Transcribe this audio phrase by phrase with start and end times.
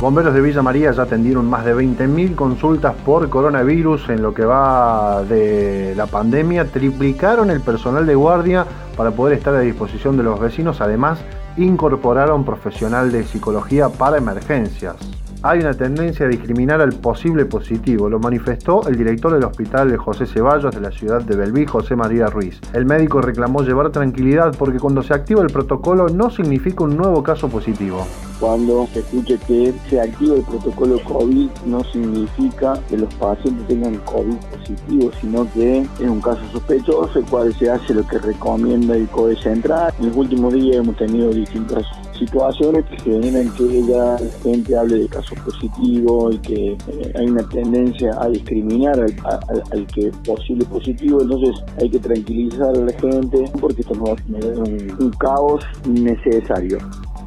[0.00, 4.44] Bomberos de Villa María ya atendieron más de 20.000 consultas por coronavirus en lo que
[4.44, 6.66] va de la pandemia.
[6.66, 8.64] Triplicaron el personal de guardia
[8.96, 10.80] para poder estar a disposición de los vecinos.
[10.80, 11.18] Además,
[11.56, 14.94] incorporaron profesional de psicología para emergencias
[15.42, 20.26] hay una tendencia a discriminar al posible positivo, lo manifestó el director del hospital José
[20.26, 22.60] Ceballos de la ciudad de Belví, José María Ruiz.
[22.72, 27.22] El médico reclamó llevar tranquilidad porque cuando se activa el protocolo no significa un nuevo
[27.22, 28.04] caso positivo.
[28.40, 33.96] Cuando se escuche que se activa el protocolo COVID no significa que los pacientes tengan
[34.04, 38.94] COVID positivo, sino que es un caso sospechoso, el cual se hace lo que recomienda
[38.94, 39.92] el COE Central.
[39.98, 41.84] En los últimos días hemos tenido distintas
[42.18, 47.26] situaciones que generan que ya la gente hable de casos positivos y que eh, hay
[47.26, 52.92] una tendencia a discriminar al, que es posible positivo, entonces hay que tranquilizar a la
[52.92, 56.78] gente porque esto nos va a generar un caos innecesario.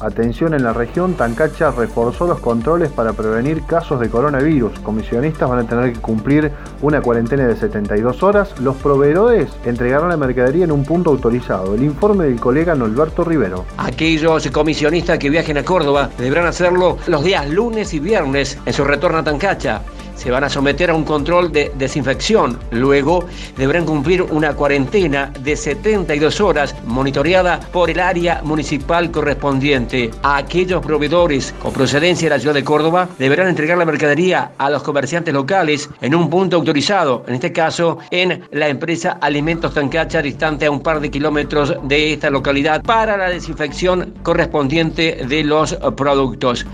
[0.00, 4.78] Atención en la región, Tancacha reforzó los controles para prevenir casos de coronavirus.
[4.80, 8.58] Comisionistas van a tener que cumplir una cuarentena de 72 horas.
[8.60, 11.74] Los proveedores entregarán la mercadería en un punto autorizado.
[11.74, 13.66] El informe del colega Norberto Rivero.
[13.76, 18.84] Aquellos comisionistas que viajen a Córdoba deberán hacerlo los días lunes y viernes en su
[18.84, 19.82] retorno a Tancacha
[20.20, 22.58] se van a someter a un control de desinfección.
[22.70, 23.24] Luego
[23.56, 30.10] deberán cumplir una cuarentena de 72 horas monitoreada por el área municipal correspondiente.
[30.22, 34.68] A aquellos proveedores con procedencia de la ciudad de Córdoba deberán entregar la mercadería a
[34.68, 40.20] los comerciantes locales en un punto autorizado, en este caso en la empresa Alimentos Tancacha,
[40.20, 45.74] distante a un par de kilómetros de esta localidad, para la desinfección correspondiente de los
[45.96, 46.66] productos.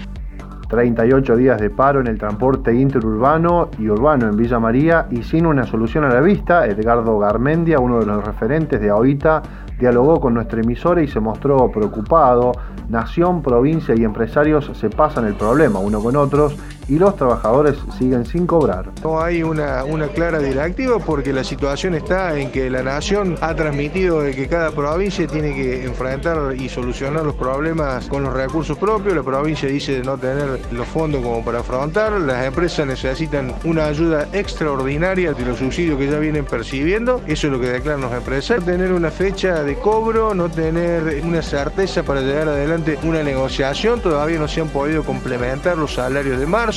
[0.68, 5.46] 38 días de paro en el transporte interurbano y urbano en Villa María y sin
[5.46, 9.42] una solución a la vista, Edgardo Garmendia, uno de los referentes de AOITA,
[9.78, 12.52] dialogó con nuestra emisora y se mostró preocupado.
[12.88, 16.56] Nación, provincia y empresarios se pasan el problema uno con otros
[16.88, 18.90] y los trabajadores siguen sin cobrar.
[19.02, 23.54] No hay una, una clara directiva porque la situación está en que la nación ha
[23.54, 28.78] transmitido de que cada provincia tiene que enfrentar y solucionar los problemas con los recursos
[28.78, 29.16] propios.
[29.16, 32.12] La provincia dice de no tener los fondos como para afrontar.
[32.20, 37.20] Las empresas necesitan una ayuda extraordinaria de los subsidios que ya vienen percibiendo.
[37.26, 38.64] Eso es lo que declaran los empresarios.
[38.64, 44.00] Tener una fecha de cobro, no tener una certeza para llegar adelante una negociación.
[44.00, 46.75] Todavía no se han podido complementar los salarios de marzo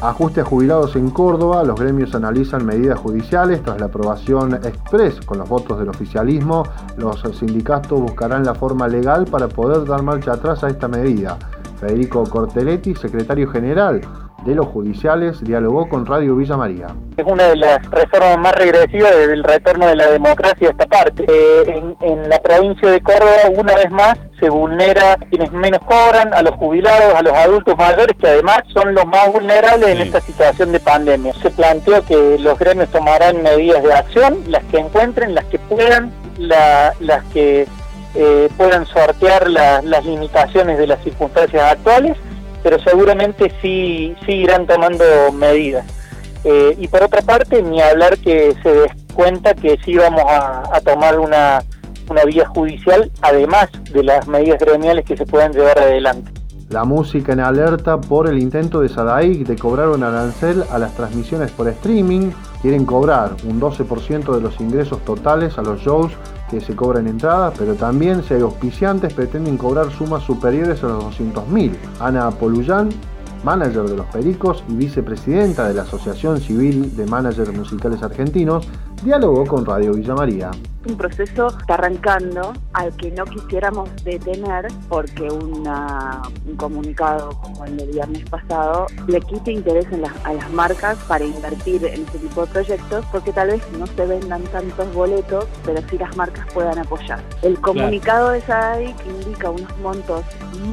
[0.00, 5.38] Ajuste a jubilados en Córdoba, los gremios analizan medidas judiciales tras la aprobación express con
[5.38, 6.64] los votos del oficialismo.
[6.96, 11.38] Los sindicatos buscarán la forma legal para poder dar marcha atrás a esta medida.
[11.80, 14.00] Federico Corteletti, secretario general
[14.44, 16.88] de los judiciales dialogó con Radio Villa María.
[17.16, 21.24] Es una de las reformas más regresivas del retorno de la democracia a esta parte.
[21.28, 26.32] Eh, en, la provincia de Córdoba, una vez más, se vulnera a quienes menos cobran,
[26.34, 30.20] a los jubilados, a los adultos mayores, que además son los más vulnerables en esta
[30.20, 31.32] situación de pandemia.
[31.42, 36.12] Se planteó que los gremios tomarán medidas de acción, las que encuentren, las que puedan,
[36.38, 37.66] las que
[38.14, 42.16] eh, puedan sortear las limitaciones de las circunstancias actuales
[42.64, 45.84] pero seguramente sí, sí irán tomando medidas.
[46.44, 50.80] Eh, y por otra parte, ni hablar que se des cuenta que sí vamos a,
[50.80, 51.62] tomar una,
[52.08, 56.30] una vía judicial, además de las medidas gremiales que se puedan llevar adelante.
[56.70, 60.94] La música en alerta por el intento de Sadaic de cobrar un arancel a las
[60.94, 62.30] transmisiones por streaming.
[62.62, 66.12] Quieren cobrar un 12% de los ingresos totales a los shows
[66.50, 71.04] que se cobran entradas, pero también si hay auspiciantes pretenden cobrar sumas superiores a los
[71.04, 71.72] 200.000.
[72.00, 72.88] Ana Poluyán
[73.44, 78.66] manager de los Pericos y vicepresidenta de la Asociación Civil de Managers Musicales Argentinos,
[79.04, 80.50] dialogó con Radio Villa María.
[80.86, 85.64] Un proceso está arrancando al que no quisiéramos detener porque un
[86.58, 89.86] comunicado como el del viernes pasado le quite interés
[90.24, 94.06] a las marcas para invertir en este tipo de proyectos porque tal vez no se
[94.06, 97.22] vendan tantos boletos, pero sí las marcas puedan apoyar.
[97.40, 100.22] El comunicado de SADIC indica unos montos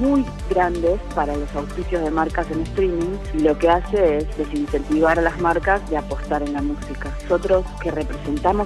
[0.01, 5.19] muy grandes para los auspicios de marcas en streaming y lo que hace es desincentivar
[5.19, 7.15] a las marcas de apostar en la música.
[7.23, 8.20] Nosotros que representamos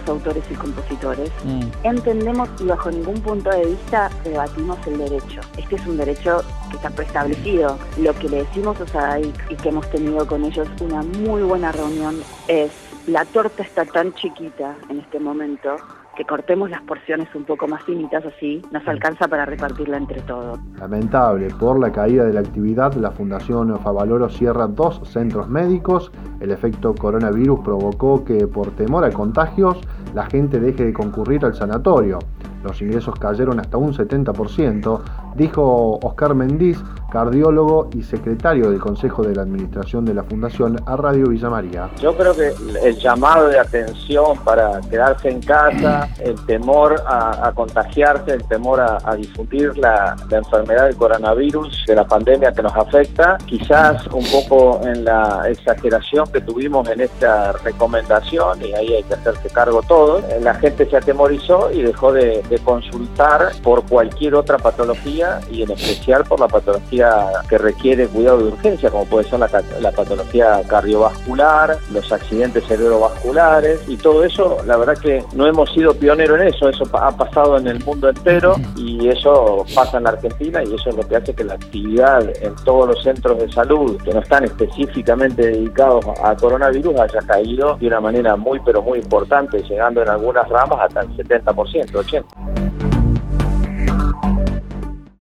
[0.07, 1.61] autores y compositores, mm.
[1.83, 5.41] entendemos y bajo ningún punto de vista debatimos el derecho.
[5.57, 7.77] Este es un derecho que está preestablecido.
[7.97, 11.71] Lo que le decimos a SADIC y que hemos tenido con ellos una muy buena
[11.71, 12.71] reunión es
[13.07, 15.77] la torta está tan chiquita en este momento
[16.15, 20.59] que cortemos las porciones un poco más finitas, así nos alcanza para repartirla entre todos.
[20.79, 26.12] Lamentable, por la caída de la actividad, la Fundación Favaloro cierra dos centros médicos.
[26.39, 29.79] El efecto coronavirus provocó que por temor a contagios
[30.13, 32.19] la gente deje de concurrir al sanatorio.
[32.65, 35.01] Los ingresos cayeron hasta un 70%,
[35.35, 36.81] dijo Oscar Mendiz,
[37.12, 41.89] cardiólogo y secretario del Consejo de la Administración de la Fundación a Radio Villa María.
[42.01, 42.53] Yo creo que
[42.83, 49.15] el llamado de atención para quedarse en casa, el temor a, contagiarse, el temor a,
[49.15, 55.06] difundir la, enfermedad del coronavirus, de la pandemia que nos afecta, quizás un poco en
[55.06, 60.56] la exageración que tuvimos en esta recomendación, y ahí hay que hacerse cargo todo, la
[60.56, 62.12] gente se atemorizó y dejó
[62.59, 68.43] consultar por cualquier otra patología y en especial por la patología que requiere cuidado de
[68.45, 69.49] urgencia, como puede ser la,
[69.79, 75.93] la patología cardiovascular, los accidentes cerebrovasculares y todo eso, la verdad que no hemos sido
[75.93, 80.11] pioneros en eso, eso ha pasado en el mundo entero y eso pasa en la
[80.11, 83.51] Argentina y eso es lo que hace que la actividad en todos los centros de
[83.51, 88.81] salud que no están específicamente dedicados a coronavirus haya caído de una manera muy pero
[88.81, 92.23] muy importante, llegando en algunas ramas hasta el 70%, 80%.